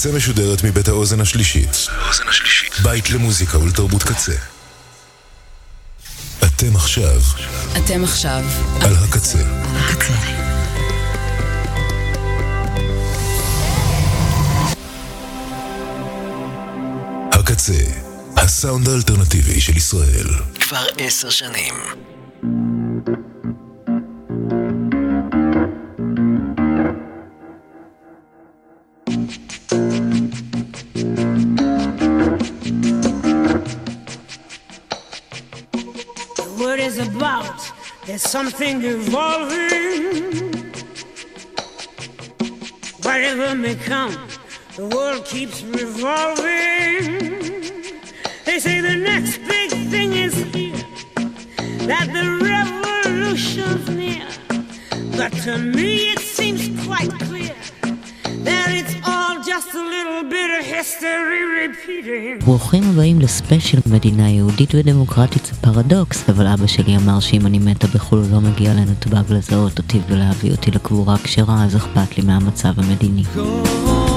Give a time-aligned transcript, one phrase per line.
[0.00, 1.86] הקצה משודרת מבית האוזן השלישית.
[2.82, 4.32] בית למוזיקה ולתרבות קצה.
[6.38, 7.20] אתם עכשיו
[7.76, 8.44] אתם עכשיו
[8.80, 9.38] על הקצה.
[9.74, 10.14] הקצה.
[17.32, 17.72] הקצה,
[18.36, 20.28] הסאונד האלטרנטיבי של ישראל.
[20.60, 21.74] כבר עשר שנים.
[38.20, 40.52] There's something evolving.
[43.02, 44.14] Whatever may come,
[44.76, 47.18] the world keeps revolving.
[48.44, 50.84] They say the next big thing is here,
[51.88, 54.28] that the revolution's near.
[55.16, 57.56] But to me, it seems quite clear
[58.44, 58.99] that it's
[59.50, 62.44] just a little bit of history repeating.
[62.44, 67.86] ברוכים הבאים לספיישל מדינה יהודית ודמוקרטית זה פרדוקס, אבל אבא שלי אמר שאם אני מתה
[67.86, 72.72] בחו"ל הוא לא מגיע לנתב"ג לזהות אותי ולהביא אותי לקבורה כשרה, אז אכפת לי מהמצב
[72.76, 73.22] המדיני.
[73.22, 74.09] Newspapers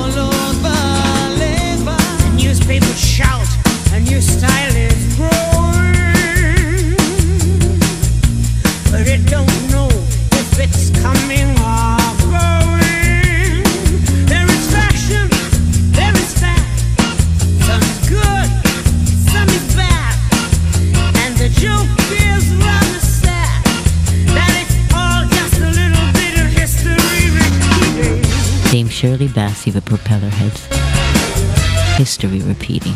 [29.04, 30.66] Shirley Bassey, the Propeller Heads.
[31.98, 32.96] History repeating.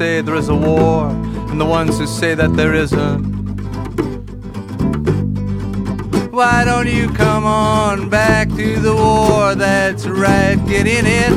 [0.00, 1.08] Say there is a war
[1.50, 3.22] and the ones who say that there isn't.
[6.32, 9.54] Why don't you come on back to the war?
[9.54, 11.32] That's right, get in it.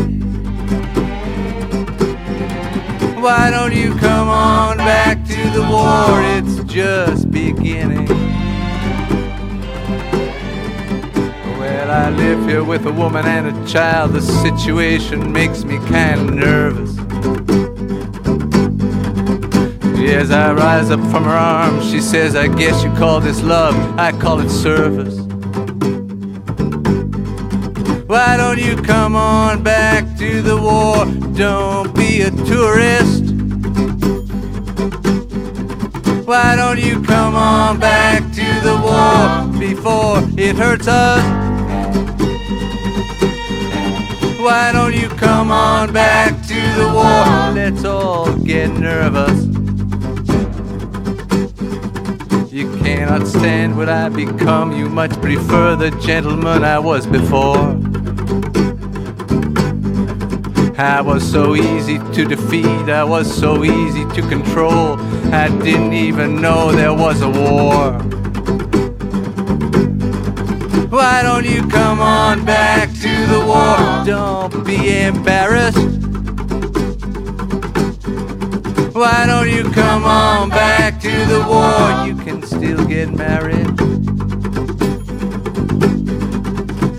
[3.20, 6.22] Why don't you come on back to the war?
[6.38, 8.08] It's just beginning.
[11.60, 14.14] Well, I live here with a woman and a child.
[14.14, 16.93] The situation makes me kind of
[20.06, 23.76] As I rise up from her arms, she says, I guess you call this love,
[23.98, 25.18] I call it service.
[28.08, 31.06] Why don't you come on back to the war?
[31.34, 33.24] Don't be a tourist.
[36.28, 41.24] Why don't you come on back to the war before it hurts us?
[44.40, 47.54] Why don't you come on back to the war?
[47.54, 49.63] Let's all get nervous.
[53.14, 54.72] Cannot stand what I become.
[54.72, 57.58] You much prefer the gentleman I was before.
[60.80, 65.00] I was so easy to defeat, I was so easy to control.
[65.32, 67.92] I didn't even know there was a war.
[70.90, 74.06] Why don't you come on back to the war?
[74.06, 75.78] Don't be embarrassed.
[78.96, 82.08] Why don't you come on back to the war?
[82.08, 83.78] You still get married.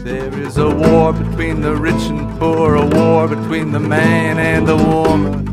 [0.05, 4.67] There is a war between the rich and poor, a war between the man and
[4.67, 5.45] the woman.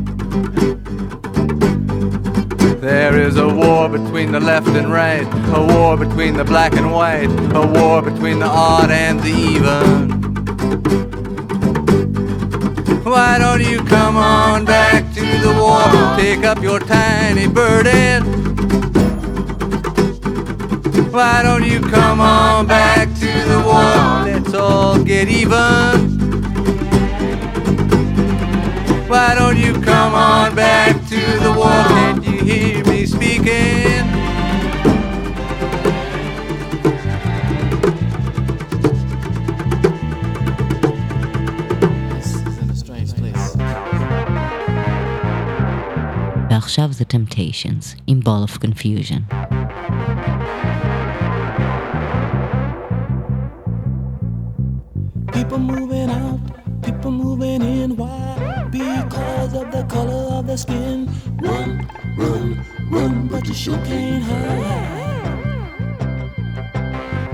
[2.80, 6.92] There is a war between the left and right, a war between the black and
[6.92, 10.22] white, a war between the odd and the even.
[13.04, 16.16] Why don't you come on back to the war?
[16.16, 18.41] Take up your tiny burden.
[21.11, 24.25] Why don't you come on back to the war?
[24.25, 26.17] Let's all get even.
[29.07, 31.83] Why don't you come on back to the war?
[31.95, 34.17] Can't you hear me speaking?
[46.49, 49.40] ועכשיו זה Temptations, עם Ball of Confusion.
[55.52, 56.40] People moving out,
[56.82, 57.94] people moving in.
[57.94, 58.66] Why?
[58.70, 61.10] Because of the color of the skin.
[61.42, 65.26] Run, run, run, but you sure can't hide.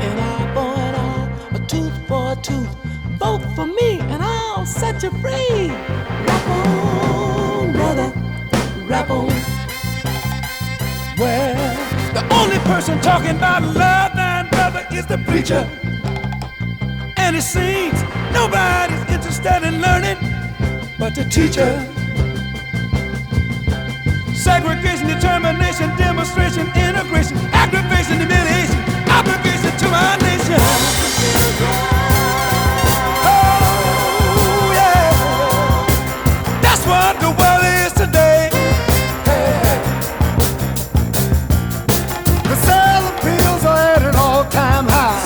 [0.01, 2.77] An eye for an eye, a tooth for a tooth.
[3.21, 5.69] Vote for me, and I'll set you free.
[6.27, 8.13] Rap on, brother,
[8.89, 9.29] rap on.
[11.17, 11.77] Well,
[12.15, 15.71] the only person talking about love, now, brother, is the preacher.
[17.17, 20.17] And it seems nobody's interested in learning
[20.99, 21.71] but the teacher.
[24.35, 28.79] Segregation, determination, demonstration, integration, aggravation, humiliation,
[29.09, 30.61] obligation to our nation.
[33.25, 35.11] Oh, yeah.
[36.63, 38.51] That's what the world is today.
[42.49, 42.57] The
[43.67, 45.17] are at an all-time high.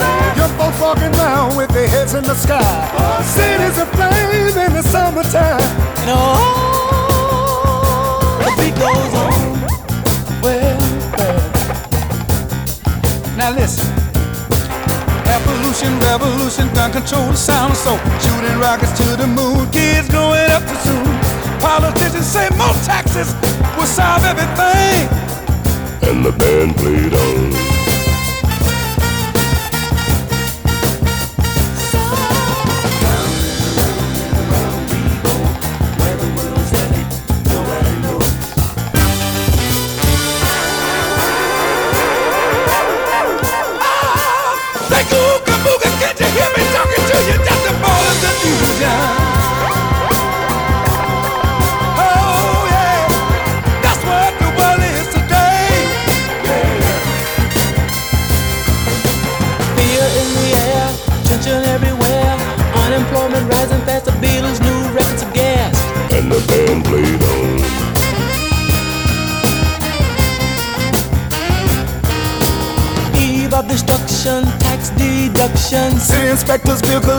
[0.80, 1.71] Walking around with
[2.06, 3.22] their in the sky.
[3.22, 5.60] Cities aflame in the summertime.
[6.00, 7.38] And oh,
[8.40, 9.60] the beat goes on.
[10.42, 10.80] Well,
[11.18, 11.40] well.
[13.36, 13.86] Now listen.
[15.26, 20.62] Evolution, revolution, gun control the sound so shooting rockets to the moon, kids growing up
[20.62, 21.04] too soon.
[21.60, 23.34] Politicians say more taxes
[23.76, 25.08] will solve everything.
[26.08, 27.71] And the band played on.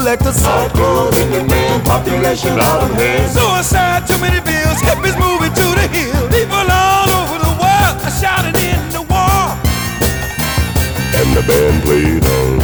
[0.04, 0.44] Collectors.
[0.44, 3.32] All clothing the man, population out of hand.
[3.32, 4.80] Suicide, too many bills.
[4.84, 6.28] Hippies moving to the hill.
[6.28, 9.56] People all over the world are shouting in the war.
[11.16, 12.60] And the band played on.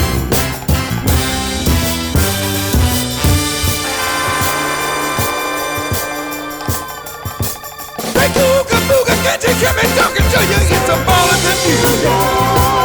[8.11, 10.59] Say booga, can't you hear me talking to you?
[10.75, 12.59] It's a ball of confusion.
[12.59, 12.78] Let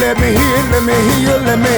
[0.00, 1.38] let me hear, let me hear.
[1.46, 1.70] Let me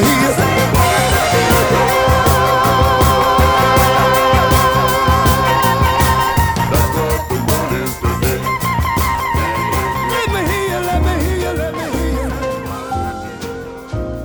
[10.51, 12.29] hear, let me hear, let me hear.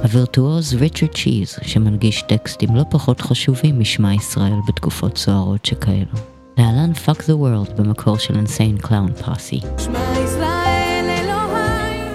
[0.04, 6.18] הווירטואוז ריצ'רד צ'יז, שמנגיש טקסטים לא פחות חשובים משמע ישראל בתקופות סוערות שכאלו.
[6.58, 7.36] להלן Fuck the
[7.70, 9.66] World במקור של Insane Clown Posse.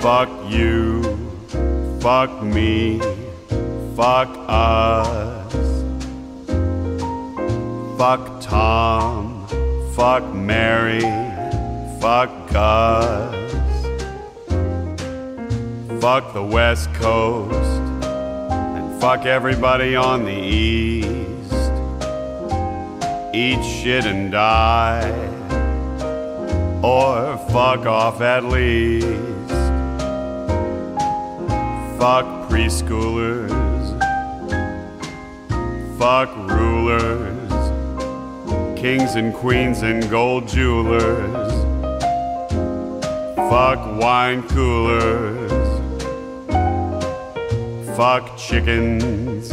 [0.02, 1.09] Fuck you,
[2.00, 2.98] fuck me,
[3.94, 5.52] fuck us.
[7.98, 9.46] Fuck Tom,
[9.94, 11.02] fuck Mary,
[12.00, 13.34] fuck Gus.
[16.00, 17.54] Fuck the West Coast,
[18.02, 21.52] and fuck everybody on the East.
[23.34, 25.10] Eat shit and die,
[26.82, 29.39] or fuck off at least.
[32.00, 33.86] Fuck preschoolers.
[35.98, 37.52] Fuck rulers.
[38.80, 41.52] Kings and queens and gold jewelers.
[43.36, 45.52] Fuck wine coolers.
[47.98, 49.50] Fuck chickens.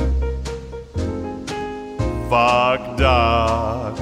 [2.29, 3.99] Fuck dogs.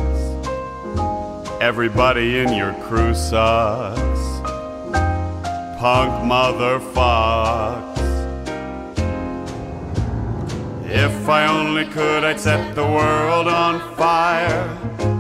[1.60, 4.22] Everybody in your crew sucks.
[5.80, 7.95] Punk motherfucks.
[10.98, 14.78] If I only could, I'd set the world on fire.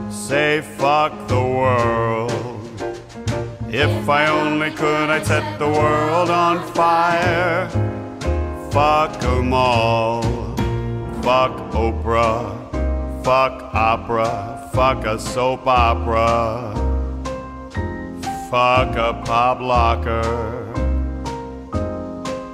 [0.09, 2.31] say fuck the world.
[3.67, 7.67] If I only could, I'd set the world on fire.
[8.71, 10.23] Fuck 'em all.
[11.21, 12.55] Fuck Oprah.
[13.25, 14.69] Fuck opera.
[14.73, 16.71] Fuck a soap opera.
[18.49, 20.23] Fuck a pop locker.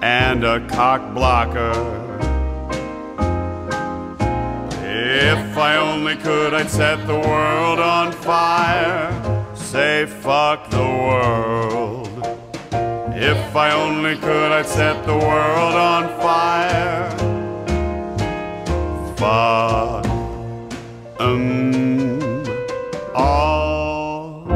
[0.02, 2.11] And a cock blocker.
[5.24, 9.12] If I only could, I'd set the world on fire.
[9.54, 12.26] Say, fuck the world.
[13.14, 17.12] If I only could, I'd set the world on fire.
[19.16, 20.08] Fuck
[21.20, 22.20] um,
[23.14, 24.44] all.
[24.50, 24.54] I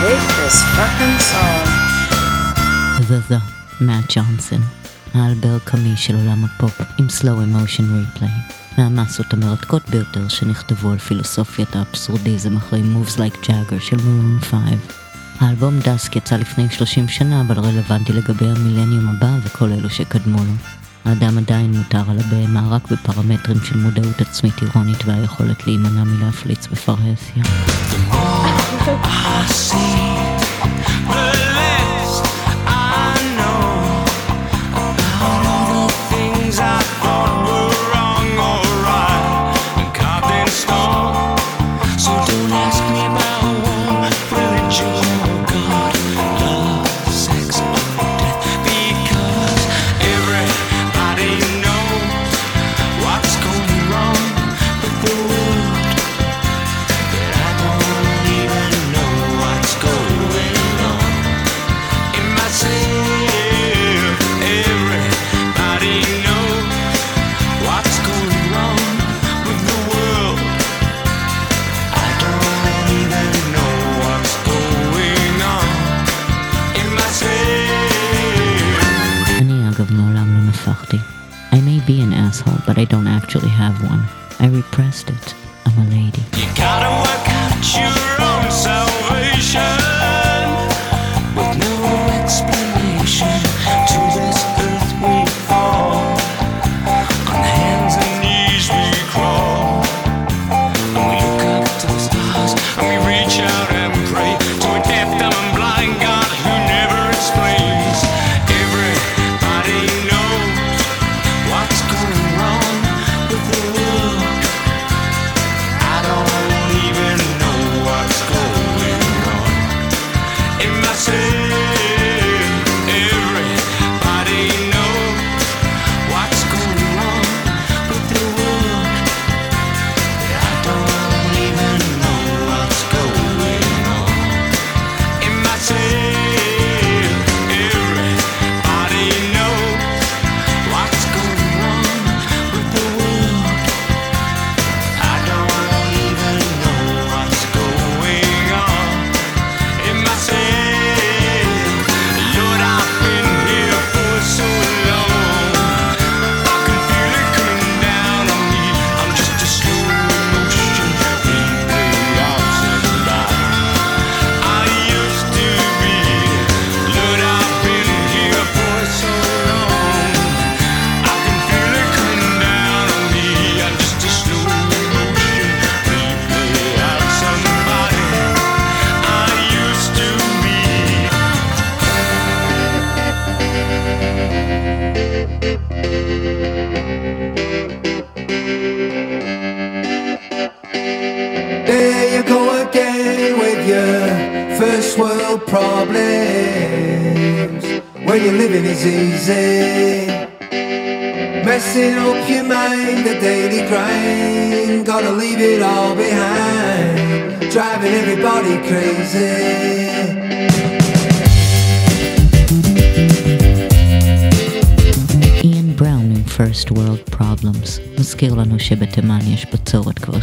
[0.00, 1.66] hate this fucking song.
[3.08, 3.40] The, the
[3.84, 4.62] Matt Johnson.
[5.14, 8.30] האלבר קאמי של עולם הפופ עם סלואו אמושן ריפליי,
[8.78, 14.60] מהמסות המרתקות ביותר שנכתבו על פילוסופיית האבסורדיזם אחרי Moves Like Jagger של מורון 5.
[15.40, 20.52] האלבום דאסק יצא לפני 30 שנה, אבל רלוונטי לגבי המילניום הבא וכל אלו שקדמו לו.
[21.04, 27.44] האדם עדיין מותר על הבהמה רק בפרמטרים של מודעות עצמית אירונית והיכולת להימנע מלהפליץ בפרהסיה.
[31.10, 31.49] אני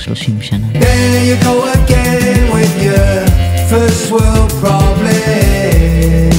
[0.07, 0.67] 30 שנה.
[0.73, 3.11] There you go again with your
[3.71, 6.31] first world problem.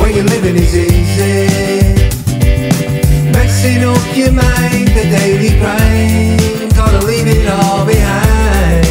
[0.00, 1.36] When your living is easy,
[3.34, 6.40] messing up your mind, the daily grind.
[6.78, 8.84] Gotta leave it all behind,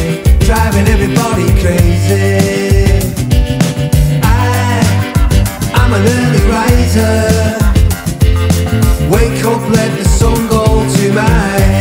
[0.48, 2.26] driving everybody crazy.
[4.22, 4.42] I,
[5.80, 7.18] I'm an early riser.
[9.14, 10.64] Wake up, let the sun go
[10.96, 11.77] to my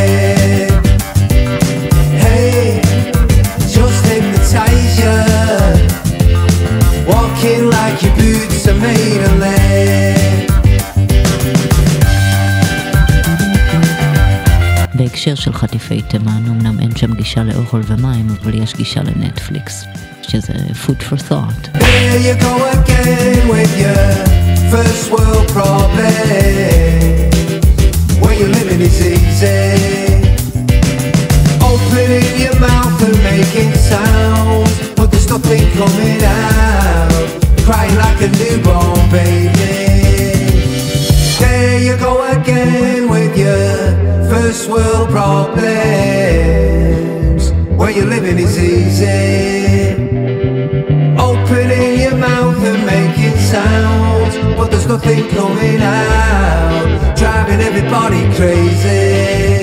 [15.29, 19.85] בהקשר של חטיפי תימן, אמנם אין שם גישה לאוכל ומים, אבל יש גישה לנטפליקס,
[20.23, 21.79] שזה food for thought.
[37.67, 39.77] Crying like a newborn baby.
[41.41, 43.08] There you go again
[44.49, 45.69] first world problems.
[47.79, 49.93] Where you're living is easy.
[51.21, 57.15] Opening your mouth and making sounds, but there's nothing coming out.
[57.19, 59.58] Driving everybody crazy.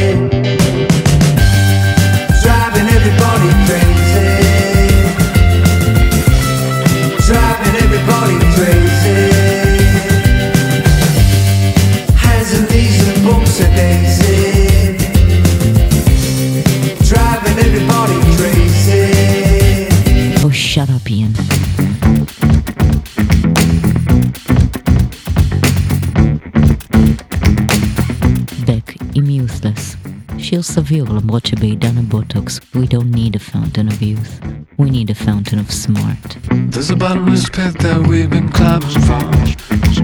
[30.75, 34.32] סביר למרות שבעידן הבוטוקס We don't need a fountain of youth.
[34.78, 36.28] We need a fountain of smart.
[36.72, 39.30] There's a bottomless pit that we've been climbing from.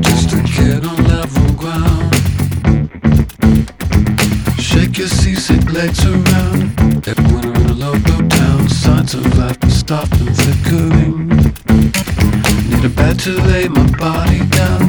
[0.09, 2.11] Just a kid on level ground.
[4.69, 6.61] Shake your seasick legs around.
[7.11, 11.19] If winter in a local town, signs of life are stopped and flickering.
[12.69, 14.83] Need a bed to lay my body down.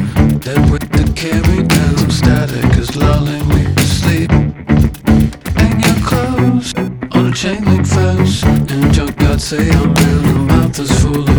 [0.46, 1.92] Dead with the carry down.
[2.02, 3.71] Some static is lulling me
[7.43, 8.41] chain link fence.
[8.43, 10.23] And junkyard say I'm in.
[10.27, 11.32] The mouth is full of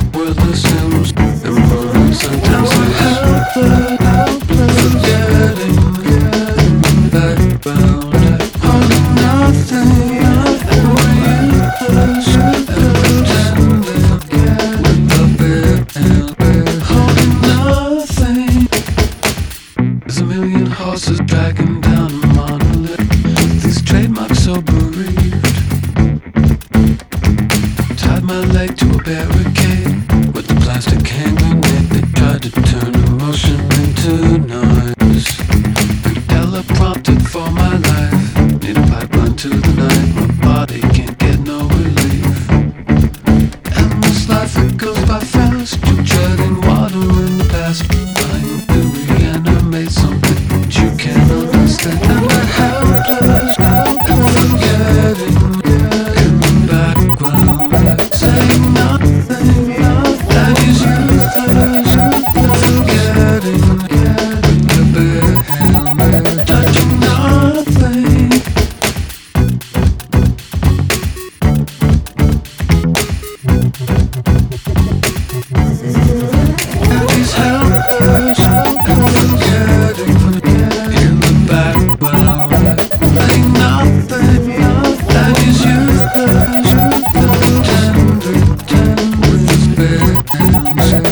[90.76, 91.03] hands,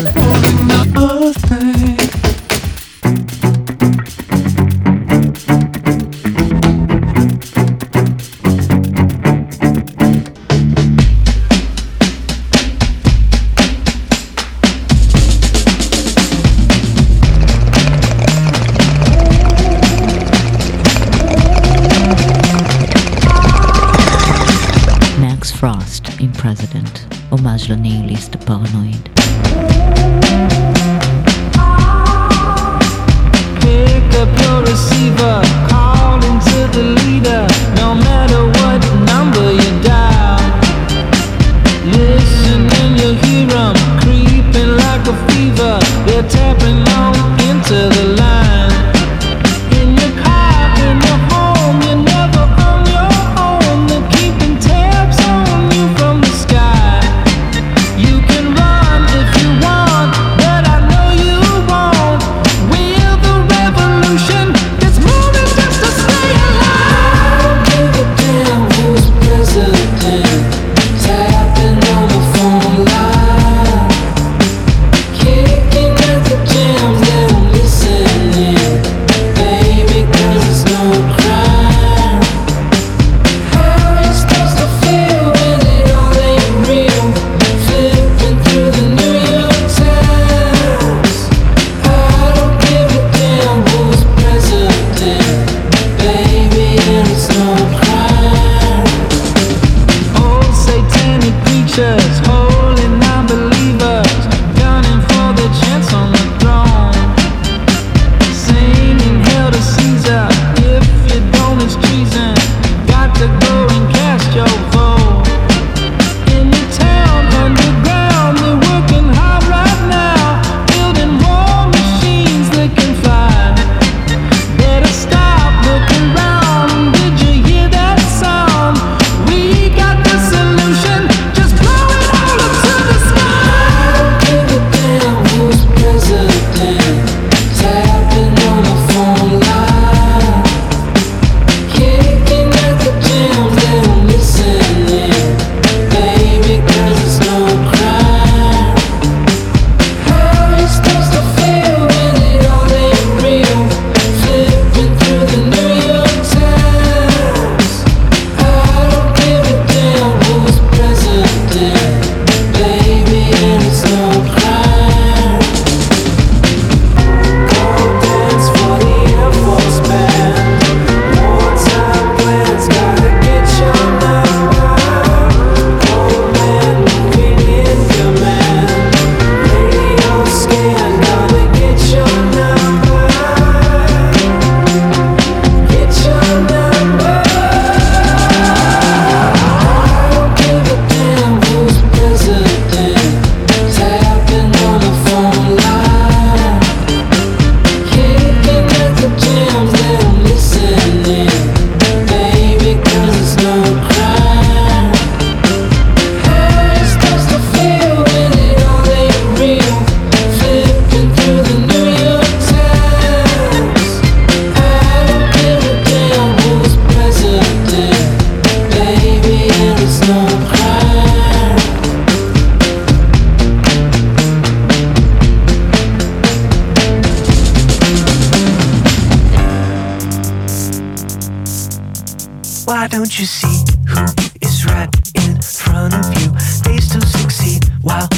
[232.72, 234.02] Why don't you see who
[234.40, 234.88] is right
[235.26, 236.30] in front of you?
[236.64, 238.08] They still succeed while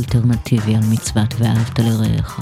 [0.00, 2.40] אלטרנטיבי על מצוות ואהבת לרעך.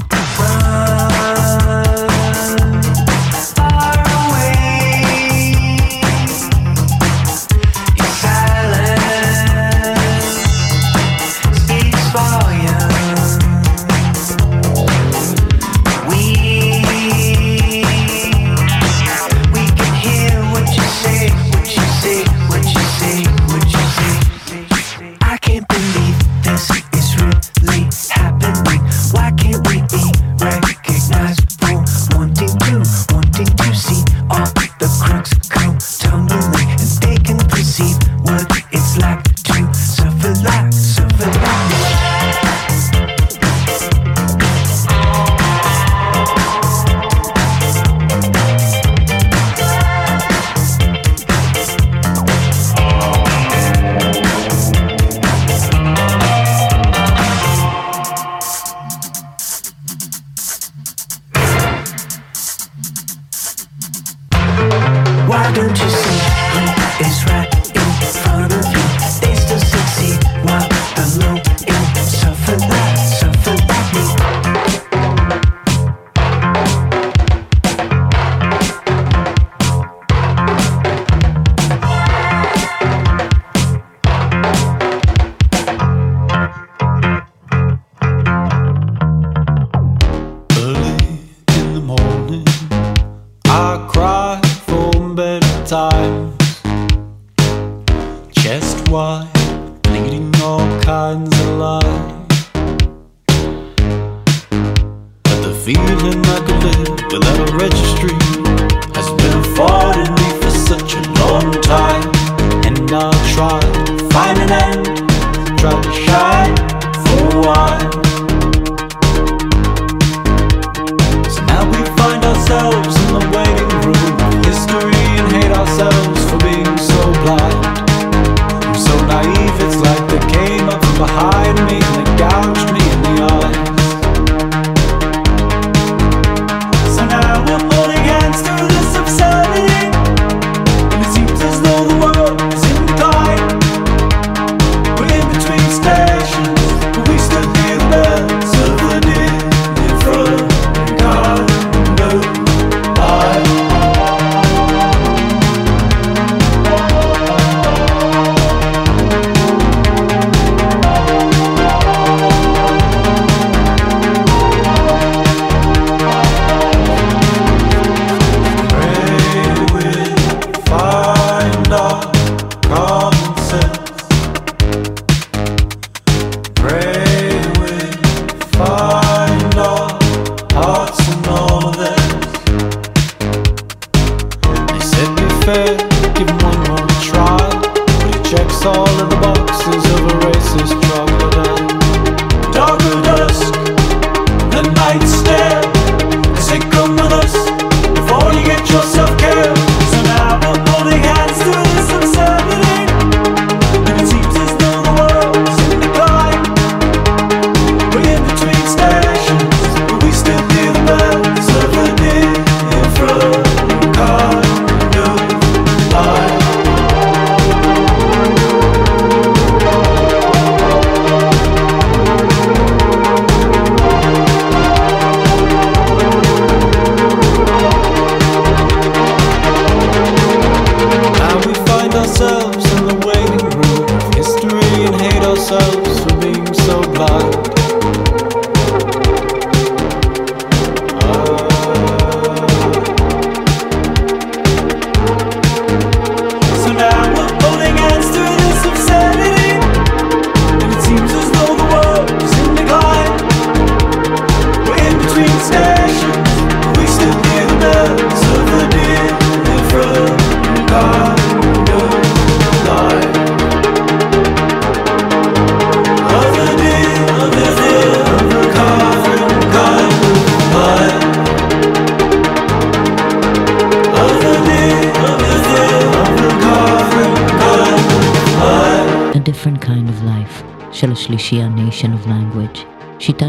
[65.29, 66.08] Why don't you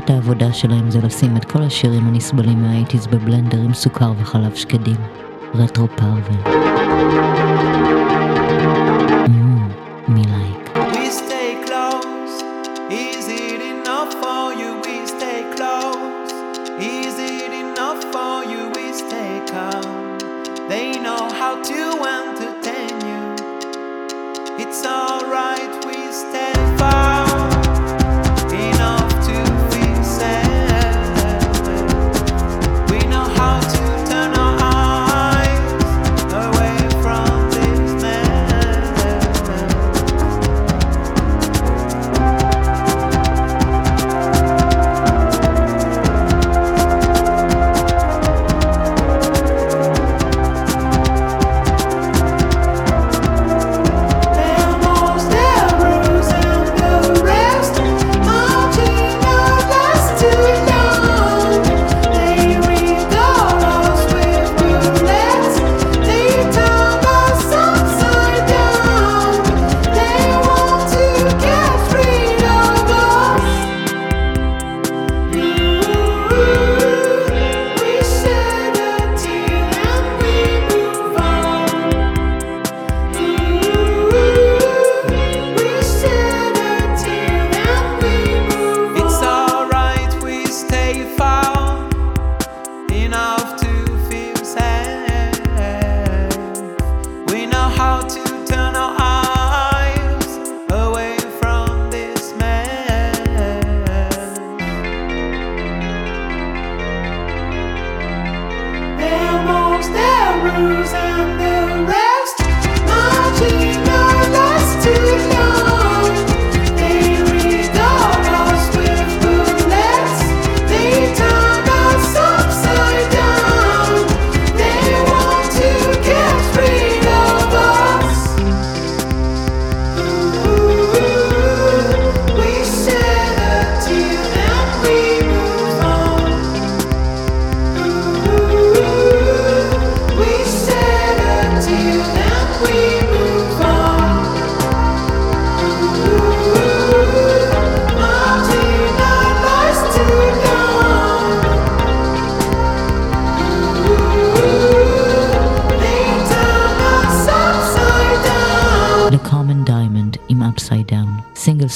[0.09, 4.95] שיטת העבודה שלהם זה לשים את כל השירים הנסבלים מהאייטיז בבלנדר עם סוכר וחלב שקדים.
[5.55, 6.43] רטרו פרווה.
[9.25, 10.38] Mm, me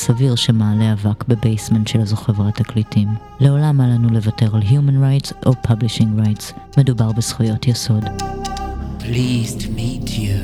[0.06, 3.08] סביר שמעלה אבק בבייסמנט של איזו חברת תקליטים.
[3.40, 8.04] לעולם אל לנו לוותר על Human Rights או Publishing Rights, מדובר בזכויות יסוד.
[9.00, 10.42] Pleased to meet you.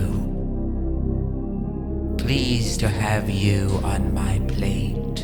[2.17, 5.17] Pleased to have you on my plate.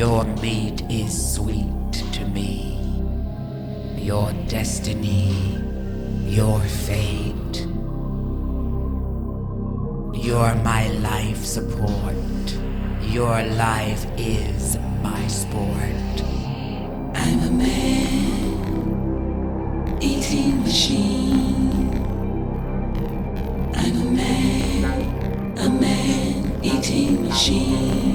[0.00, 2.52] Your meat is sweet to me.
[4.08, 5.32] Your destiny,
[6.38, 7.43] your fate.
[10.24, 12.16] You're my life support.
[13.02, 16.22] Your life is my sport.
[17.14, 19.18] I'm a man
[20.00, 21.90] eating machine.
[23.74, 28.14] I'm a man, a man eating machine.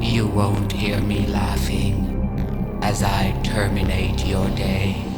[0.00, 5.09] You won't hear me laughing as I terminate your day.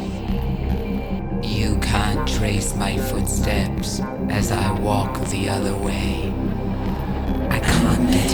[1.63, 6.35] You can't trace my footsteps as I walk the other way.
[7.51, 8.33] I can't get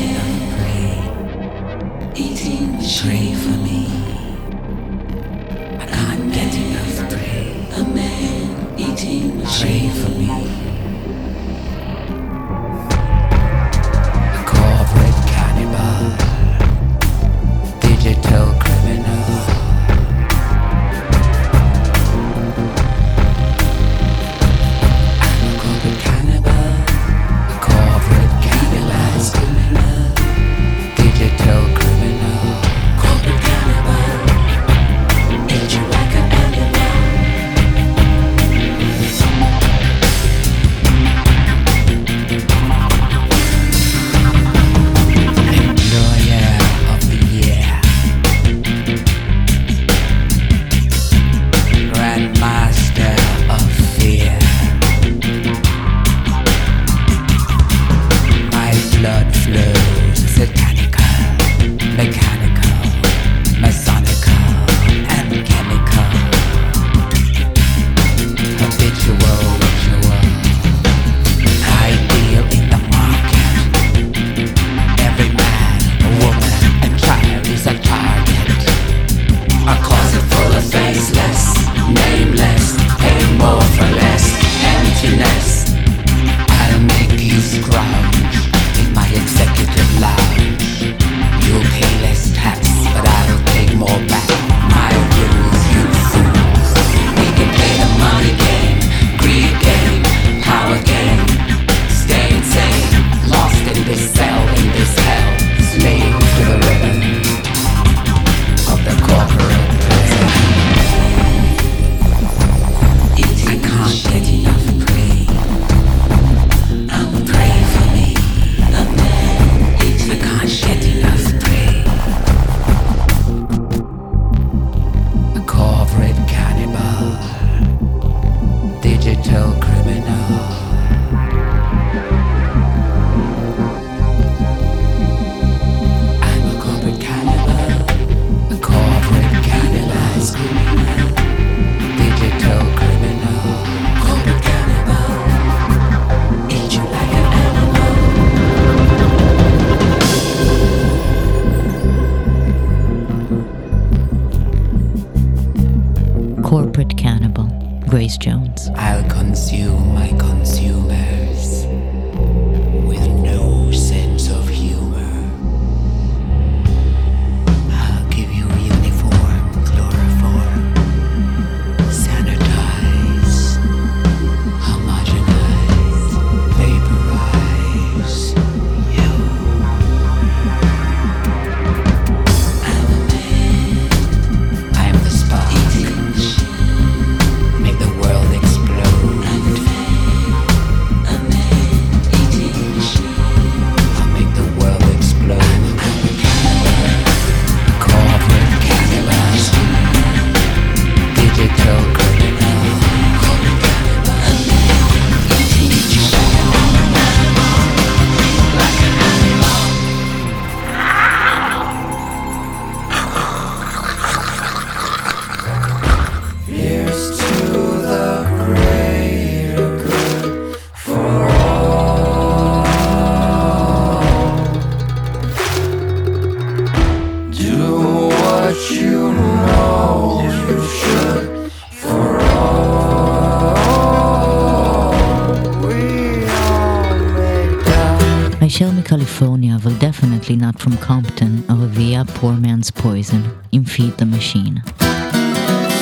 [240.59, 244.63] from Compton of via Poor Man's Poison in Feed the Machine.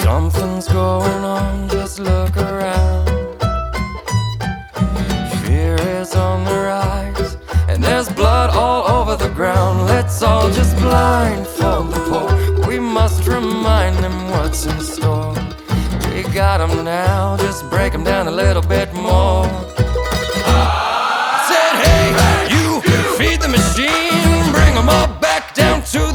[0.03, 3.07] Something's going on, just look around.
[5.45, 7.37] Fear is on the rise,
[7.69, 9.87] and there's blood all over the ground.
[9.87, 12.69] Let's all just blindfold the poor.
[12.69, 15.35] We must remind them what's in store.
[16.13, 19.66] We got them now, just break them down a little bit more.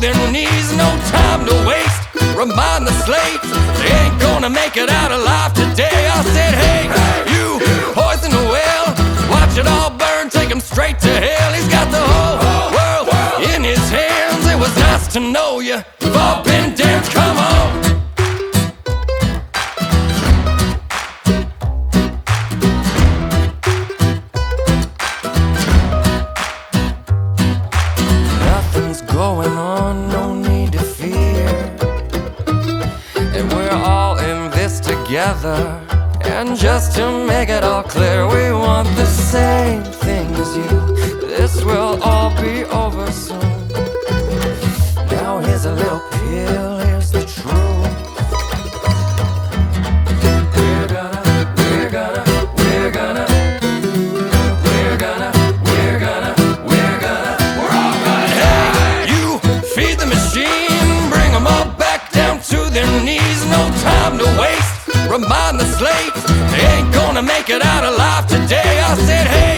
[0.01, 0.75] Their knees.
[0.75, 2.01] No time to waste.
[2.35, 3.47] Remind the slaves
[3.77, 6.09] they ain't gonna make it out alive today.
[6.09, 6.81] I said, hey,
[7.31, 7.61] you
[7.93, 8.85] poison the well,
[9.29, 11.53] watch it all burn, take him straight to hell.
[11.53, 12.37] He's got the whole
[12.75, 13.07] world
[13.53, 14.43] in his hands.
[14.47, 15.77] It was nice to know you.
[16.01, 17.05] We've all been damned.
[17.05, 17.80] Come on.
[63.03, 63.45] Knees.
[63.45, 64.73] No time to waste.
[65.09, 66.21] Remind the slaves
[66.51, 68.79] they ain't gonna make it out alive today.
[68.79, 69.55] I said, hey,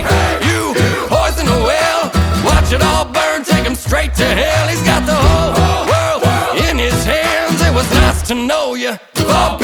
[0.47, 0.73] you
[1.07, 2.11] poison the well,
[2.43, 4.67] watch it all burn, take him straight to hell.
[4.67, 6.21] He's got the whole world
[6.67, 7.61] in his hands.
[7.61, 8.97] It was nice to know you.
[9.15, 9.57] We've all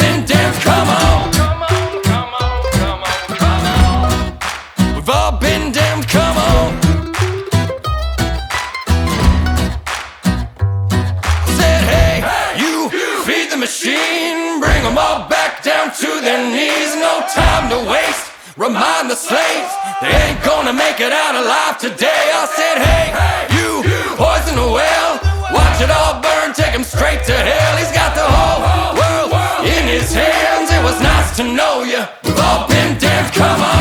[16.48, 16.96] to.
[16.96, 18.32] No time to waste.
[18.58, 19.72] Remind the slaves
[20.02, 22.24] they ain't gonna make it out alive today.
[22.36, 23.08] I said, hey,
[23.56, 23.84] you
[24.16, 25.12] poison the well,
[25.52, 27.78] watch it all burn, take him straight to hell.
[27.78, 28.60] He's got the whole
[29.00, 30.72] world in his hands.
[30.72, 32.04] It was nice to know you.
[32.24, 33.79] We've all been damned, come on.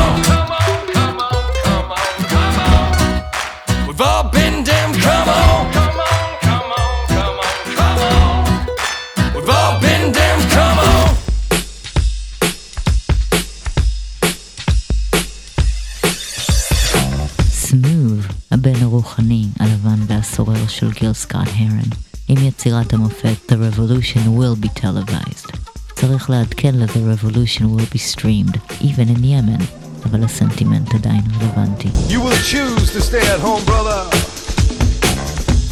[18.57, 21.89] הבן הרוחני, הלבן והסורר של גיל סקוט הרן,
[22.27, 25.57] עם יצירת המופת The Revolution will be televised.
[25.95, 29.63] צריך לעדכן ל- The Revolution will be streamed, even in Yemen,
[30.05, 31.87] אבל הסנטימנט עדיין רלוונטי.
[32.09, 34.01] You will choose to stay at home, brother.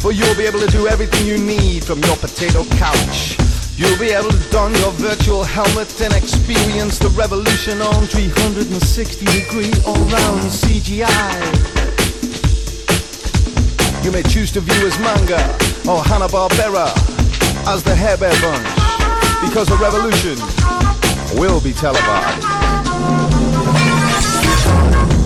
[0.02, 3.18] For you'll be able to do everything you need from your potato couch.
[3.80, 9.72] You'll be able to don your virtual helmet and experience the revolution on 360 degree
[9.88, 11.75] all-round CGI.
[14.07, 15.35] You may choose to view as manga
[15.83, 16.95] or Hanna-Barbera
[17.67, 18.63] as the Hair Bear Bunch
[19.43, 20.39] because the revolution
[21.35, 22.41] will be televised.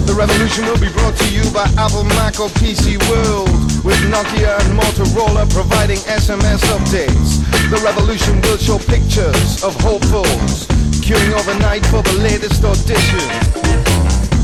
[0.10, 3.54] The revolution will be brought to you by Apple, Mac or PC World
[3.86, 7.38] with Nokia and Motorola providing SMS updates.
[7.70, 10.66] The revolution will show pictures of hopefuls
[11.06, 13.61] queuing overnight for the latest audition.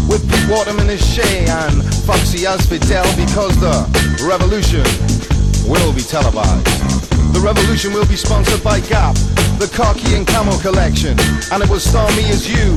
[0.07, 3.75] With Pete Waterman as Che and Foxy as Fidel because the
[4.27, 4.83] revolution
[5.67, 6.65] will be televised.
[7.33, 9.15] The revolution will be sponsored by Gap,
[9.59, 11.19] the Khaki and Camo collection,
[11.51, 12.75] and it will star me as you.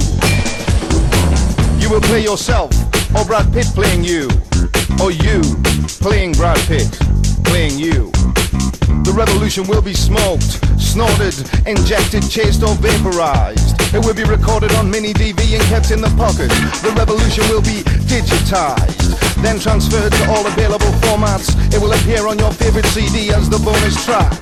[1.78, 2.72] You will play yourself,
[3.14, 4.28] or Brad Pitt playing you,
[5.00, 5.40] or you
[6.02, 6.90] playing Brad Pitt,
[7.44, 8.10] playing you.
[9.02, 11.34] The revolution will be smoked, snorted,
[11.66, 13.74] injected, chased, or vaporized.
[13.94, 16.52] It will be recorded on mini DV and kept in the pocket.
[16.84, 21.50] The revolution will be digitized, then transferred to all available formats.
[21.72, 24.36] It will appear on your favorite CD as the bonus track.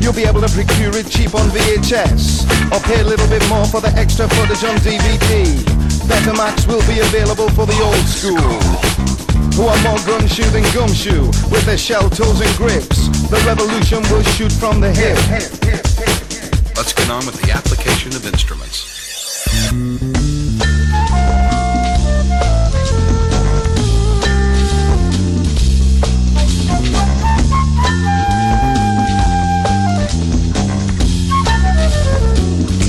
[0.00, 3.66] You'll be able to procure it cheap on VHS, or pay a little bit more
[3.66, 5.58] for the extra footage on DVD.
[6.06, 11.64] Betamax will be available for the old school who are more gumshoe than gumshoe with
[11.64, 13.08] their shell toes and grips.
[13.30, 15.16] The revolution will shoot from the hip.
[16.76, 18.82] Let's get on with the application of instruments.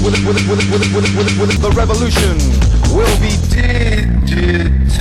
[0.04, 2.38] With, with, with, with, with, with, with, with the revolution
[2.96, 3.36] will be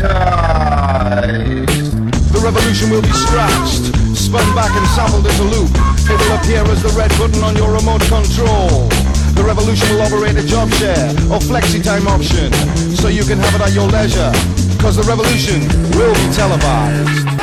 [0.04, 1.72] digitized.
[2.32, 5.70] The revolution will be scratched, spun back and sampled as a loop.
[6.04, 8.88] It will appear as the red button on your remote control.
[9.34, 12.52] The revolution will operate a job share or flexi time option,
[12.94, 14.32] so you can have it at your leisure.
[14.80, 15.60] Cause the revolution
[15.96, 17.33] will be televised.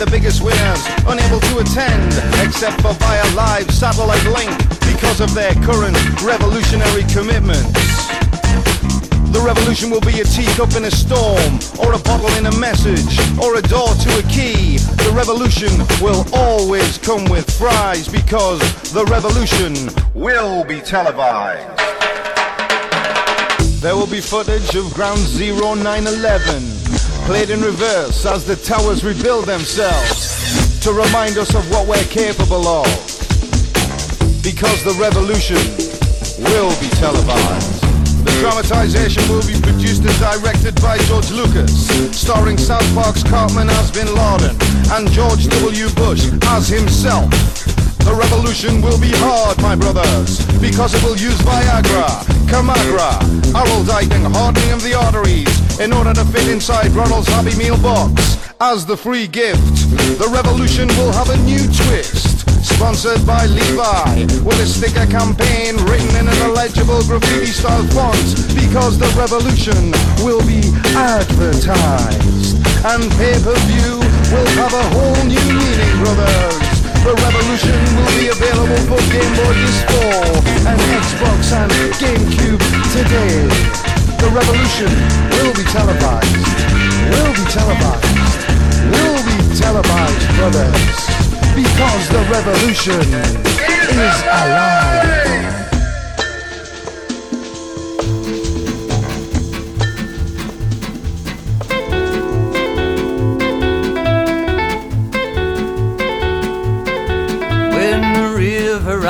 [0.00, 0.80] The biggest winners
[1.12, 2.08] unable to attend
[2.40, 4.56] except for via live satellite link
[4.88, 8.08] because of their current revolutionary commitments.
[9.28, 13.12] The revolution will be a teacup in a storm, or a bottle in a message,
[13.44, 14.78] or a door to a key.
[15.04, 15.70] The revolution
[16.00, 18.60] will always come with fries because
[18.92, 19.74] the revolution
[20.14, 21.68] will be televised.
[23.82, 26.79] There will be footage of Ground Zero 911
[27.26, 32.66] played in reverse as the towers rebuild themselves to remind us of what we're capable
[32.66, 32.86] of.
[34.42, 35.58] Because the revolution
[36.52, 37.80] will be televised.
[38.24, 41.72] The dramatization will be produced and directed by George Lucas,
[42.16, 44.56] starring South Park's Cartman as Bin Laden
[44.92, 45.88] and George W.
[45.94, 47.30] Bush as himself.
[48.04, 53.20] The revolution will be hard, my brothers, because it will use Viagra, Kamagra,
[53.52, 58.38] Araldite and hardening of the arteries in order to fit inside Ronald's Happy Meal box.
[58.60, 59.62] As the free gift,
[60.18, 62.44] the revolution will have a new twist.
[62.60, 69.08] Sponsored by Levi, with a sticker campaign written in an illegible graffiti-style font, because the
[69.16, 69.92] revolution
[70.24, 70.60] will be
[70.92, 72.56] advertised.
[72.84, 74.00] And pay-per-view
[74.32, 76.69] will have a whole new meaning, brothers.
[77.00, 80.36] The revolution will be available for Game Boy DS4
[80.68, 82.60] and Xbox and GameCube
[82.92, 83.48] today.
[84.20, 84.92] The revolution
[85.32, 86.60] will be televised.
[87.08, 88.40] Will be televised.
[88.92, 91.00] Will be televised, brothers.
[91.56, 94.89] Because the revolution is alive.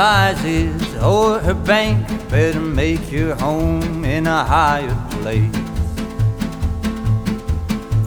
[0.01, 5.55] Rises o'er her bank, better make your home in a higher place.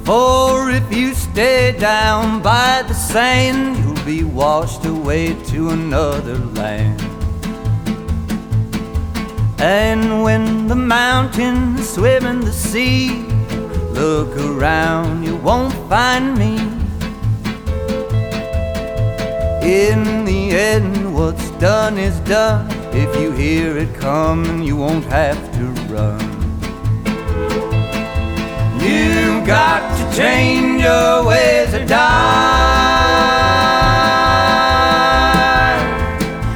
[0.05, 7.01] For if you stay down by the sand, you'll be washed away to another land.
[9.61, 13.23] And when the mountains swim in the sea,
[14.01, 16.84] look around, you won't find me.
[19.65, 22.71] In the end, what's done is done.
[22.93, 26.21] If you hear it coming, you won't have to run.
[28.79, 32.05] You've got to change your ways or die.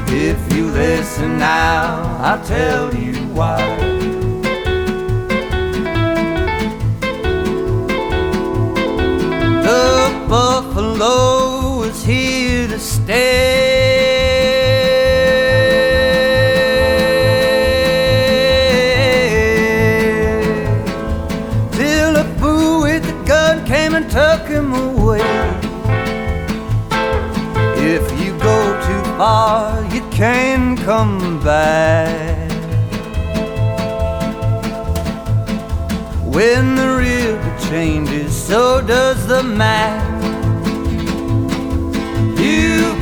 [0.09, 3.57] If you listen now, I'll tell you why.
[9.63, 11.38] The buffalo
[13.09, 13.49] stay.
[21.73, 25.23] Till a fool with a gun came and took him away.
[27.95, 32.51] If you go too far, you can come back.
[36.37, 39.88] When the river changes, so does the map.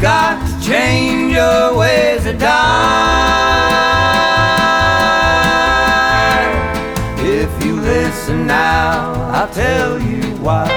[0.07, 3.27] Got to change your ways or die.
[7.19, 10.69] If you listen now, I'll tell you why.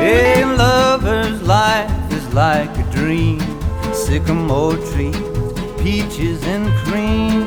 [0.00, 3.40] A lover's life is like a dream,
[3.92, 5.52] sycamore trees,
[5.82, 7.42] peaches and cream.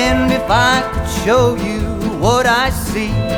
[0.00, 1.80] And if I could show you
[2.18, 3.29] what I see,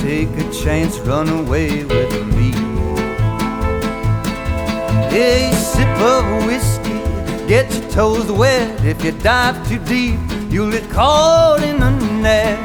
[0.00, 2.50] take a chance, run away with me.
[5.12, 6.98] A sip of whiskey,
[7.46, 8.82] get your toes wet.
[8.82, 11.90] If you dive too deep, you'll get caught in the
[12.26, 12.58] net.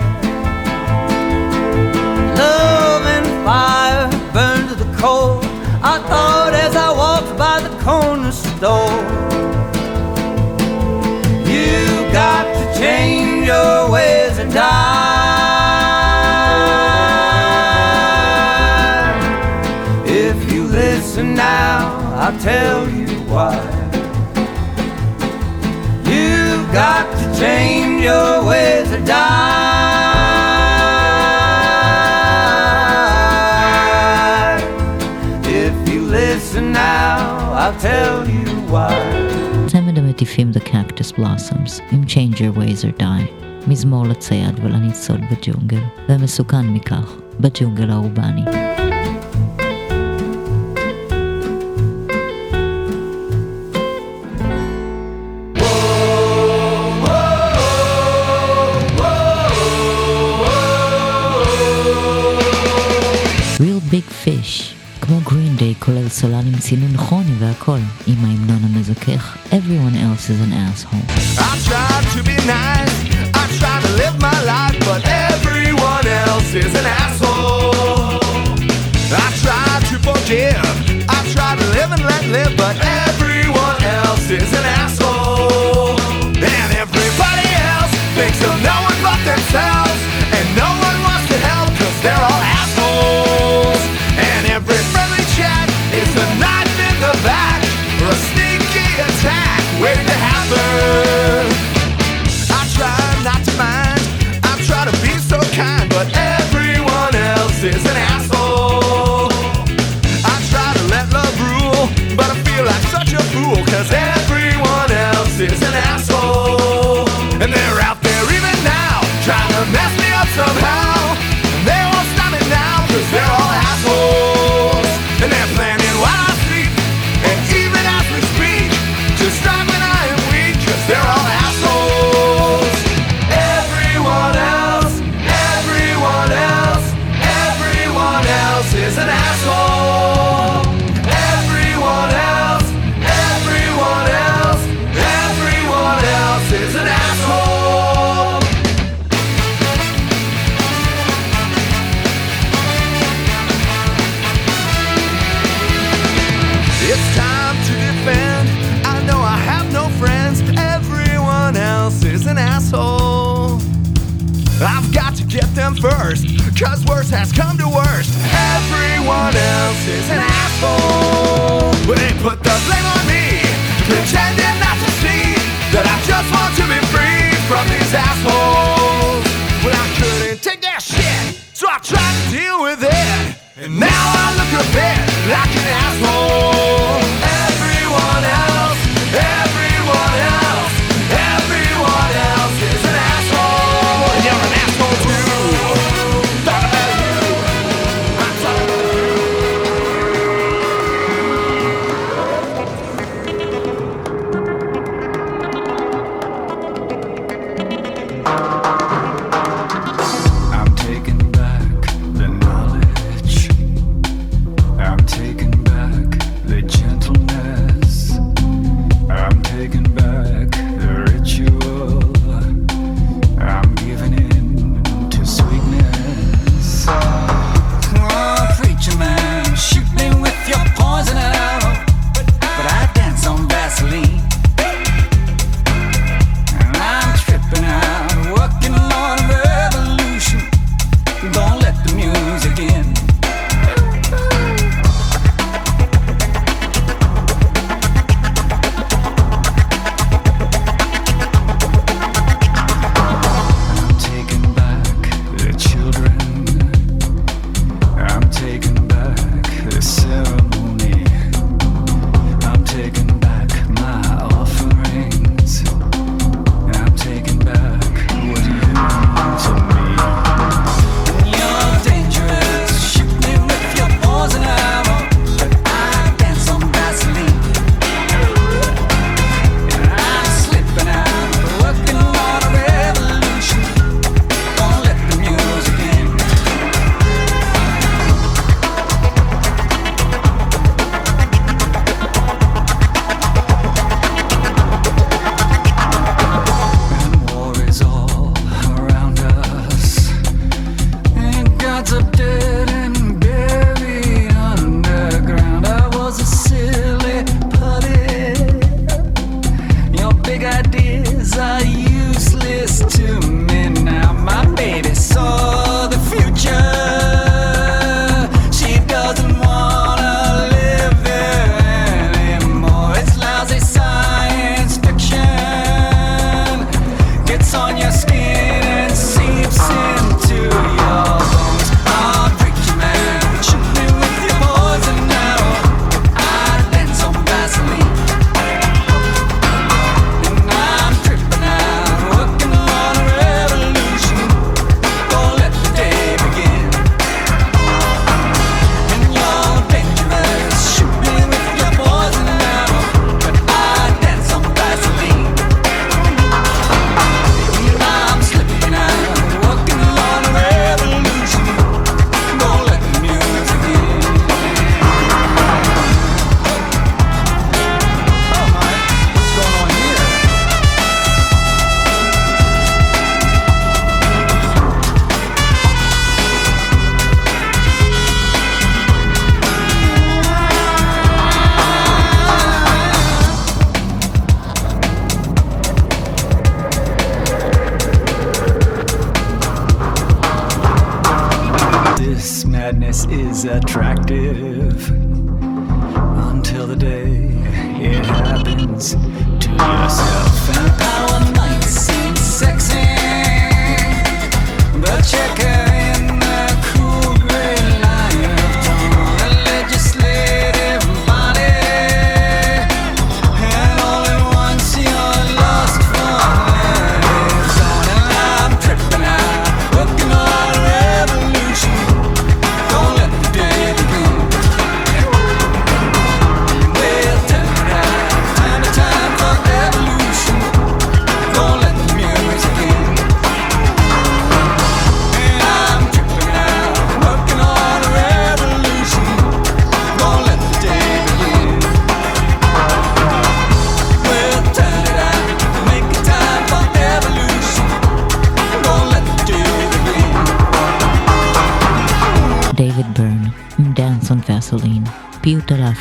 [2.37, 5.41] Love and fire burn to the core.
[5.83, 9.01] I thought as I walked by the corner store.
[11.51, 15.04] You got to change your ways and die.
[21.15, 21.79] Listen now,
[22.21, 23.55] I'll tell you why.
[26.11, 29.45] You've got to change your ways or die.
[35.45, 38.91] If you listen now, I'll tell you why.
[39.67, 43.25] צמד המטיפים The Cactus Blossoms, עם Change Your Ways or Die,
[43.67, 48.84] מזמור לצייד ולניצוד בג'ונגל, ומסוכן מכך, בג'ונגל האורבני.
[64.04, 69.96] Big Fish, כמו גרין דיי כולל סולן עם צינון כרוני והכל, עם ההמנון המזכך Everyone
[69.96, 71.06] else is an asshole.
[71.38, 72.96] I try to be nice,
[73.34, 77.23] I try to live my life, but everyone else is an asshole.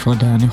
[0.04, 0.50] for deine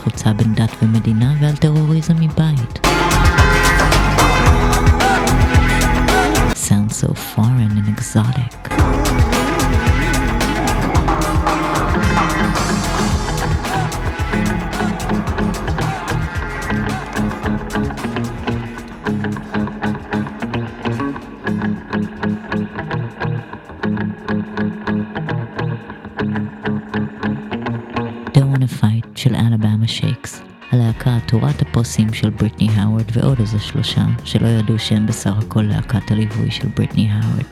[34.90, 37.44] שהם בסך הכל להקת הליווי של בריטני האוורד.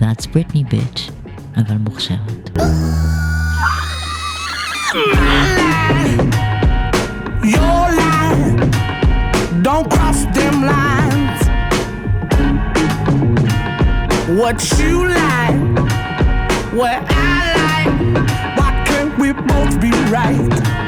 [0.00, 1.12] That's Britney bitch,
[1.56, 2.58] אבל מוכשרת.
[7.56, 8.70] Your line,
[9.66, 11.40] don't cross them lines.
[14.40, 15.60] What you like,
[16.78, 17.94] what I like,
[18.58, 20.85] why can't we both be right?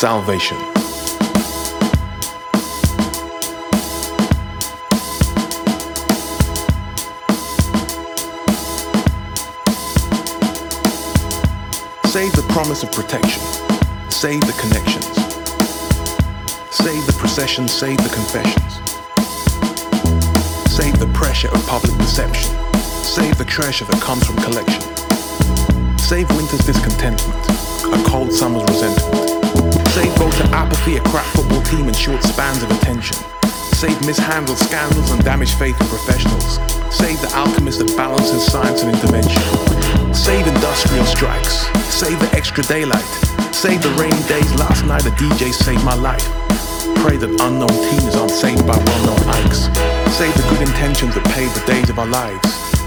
[0.00, 0.56] Salvation.
[12.06, 13.42] Save the promise of protection.
[14.08, 15.04] Save the connections.
[16.74, 17.68] Save the procession.
[17.68, 18.76] Save the confessions.
[20.74, 22.56] Save the pressure of public perception.
[23.04, 24.80] Save the treasure that comes from collection.
[25.98, 27.50] Save winter's discontentment,
[27.84, 29.19] a cold summer's resentment.
[29.90, 33.16] Save voter apathy, a crap football team in short spans of attention.
[33.80, 36.60] Save mishandled scandals and damaged faith in professionals.
[36.94, 39.42] Save the alchemist that balances science and intervention.
[40.12, 41.66] Save industrial strikes.
[41.88, 43.10] Save the extra daylight.
[43.54, 44.52] Save the rainy days.
[44.54, 46.24] Last night a DJ saved my life.
[47.00, 49.72] Pray that unknown teens aren't saved by well-known ikes.
[50.12, 52.79] Save the good intentions that pave the days of our lives.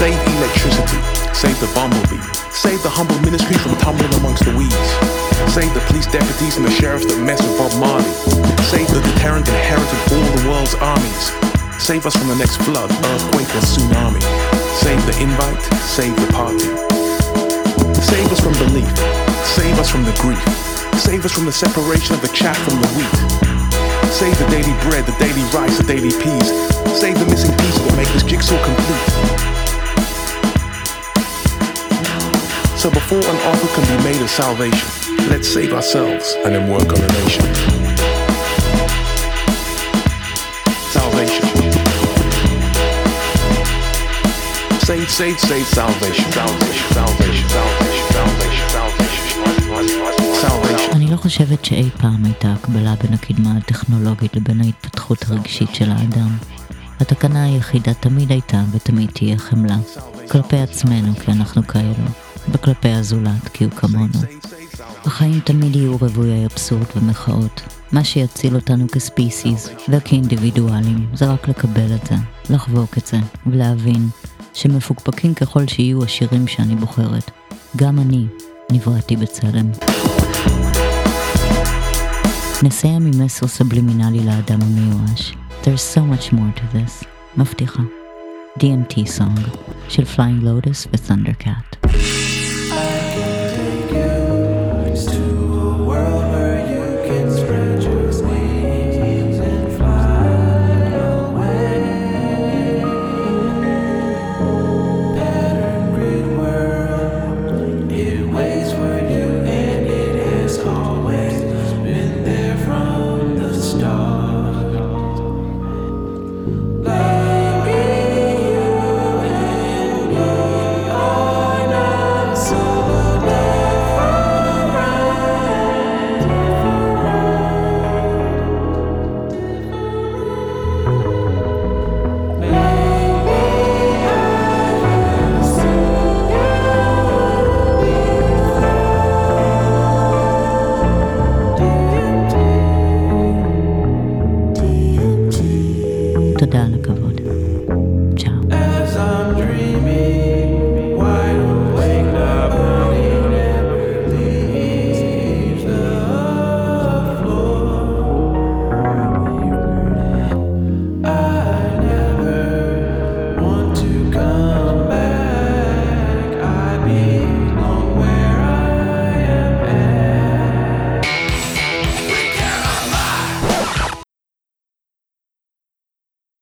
[0.00, 0.96] Save electricity.
[1.36, 2.24] Save the bumblebee.
[2.48, 4.88] Save the humble ministry from tumbling amongst the weeds.
[5.52, 8.08] Save the police deputies and the sheriffs that mess with Bob Marley.
[8.72, 11.28] Save the deterrent inherited all the world's armies.
[11.76, 14.24] Save us from the next flood, earthquake, or tsunami.
[14.80, 16.64] Save the invite, save the party.
[18.00, 18.88] Save us from belief,
[19.44, 20.40] save us from the grief.
[20.96, 23.16] Save us from the separation of the chaff from the wheat.
[24.08, 26.48] Save the daily bread, the daily rice, the daily peas.
[26.96, 29.59] Save the missing pieces that make this jigsaw complete.
[32.82, 34.88] So before an offer can be made of salvation,
[35.28, 37.44] let's save ourselves and then work on the nation.
[40.96, 41.44] Salvation.
[44.88, 46.28] Save, save, save salvation.
[46.32, 49.30] Salvation, salvation, salvation, salvation, salvation.
[50.42, 50.92] Salvation.
[50.96, 56.36] אני לא חושבת שאי פעם הייתה הקבלה בין הקדמה הטכנולוגית לבין ההתפתחות הרגשית של האדם.
[57.00, 59.76] התקנה היחידה תמיד הייתה ותמיד תהיה חמלה.
[60.30, 62.04] כלפי עצמנו כי אנחנו כאלו,
[62.48, 64.18] וכלפי הזולת כי הוא כמונו.
[65.04, 67.62] החיים תמיד יהיו רוויי אבסורד ומחאות.
[67.92, 72.14] מה שיציל אותנו כספיסיס וכאינדיבידואלים זה רק לקבל את זה,
[72.50, 73.16] לחבוק את זה,
[73.46, 74.08] ולהבין
[74.54, 77.30] שמפוקפקים ככל שיהיו השירים שאני בוחרת,
[77.76, 78.26] גם אני
[78.72, 79.70] נבראתי בצלם.
[82.62, 85.34] נסיים עם מסר סבלימינלי לאדם המיואש.
[85.62, 87.04] There's so much more to this.
[87.36, 87.82] מבטיחה.
[88.58, 89.40] DMT Song
[89.88, 91.90] של Flying Lotus ו-Thundercat.